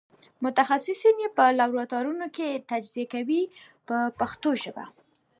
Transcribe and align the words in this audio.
متخصصین 0.43 1.15
یې 1.23 1.29
په 1.37 1.43
لابراتوارونو 1.59 2.25
کې 2.35 2.61
تجزیه 2.71 3.05
کوي 3.13 3.41
په 3.87 3.97
پښتو 4.19 4.49
ژبه. 4.63 4.85